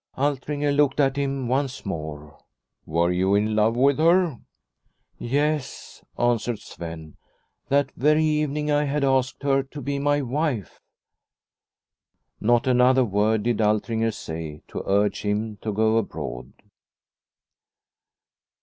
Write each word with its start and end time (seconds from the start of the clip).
Altringer 0.17 0.71
looked 0.71 0.99
at 0.99 1.15
him 1.15 1.47
once 1.47 1.85
more." 1.85 2.39
Were 2.87 3.09
1 3.11 3.11
68 3.11 3.13
Liliecrona's 3.13 3.13
Home 3.13 3.13
you 3.13 3.35
in 3.35 3.55
love 3.55 3.75
with 3.75 3.97
her?"" 3.99 4.39
Yes," 5.19 6.03
answered 6.17 6.57
Sven." 6.57 7.17
That 7.69 7.91
very 7.91 8.23
evening 8.25 8.71
I 8.71 8.85
had 8.85 9.03
asked 9.03 9.43
her 9.43 9.61
to 9.61 9.79
be 9.79 9.99
my 9.99 10.23
wife." 10.23 10.79
Not 12.39 12.65
another 12.65 13.05
word 13.05 13.43
did 13.43 13.61
Altringer 13.61 14.09
say 14.11 14.63
to 14.69 14.81
urge 14.87 15.21
him 15.21 15.57
to 15.57 15.71
go 15.71 15.97
abroad. 15.97 16.51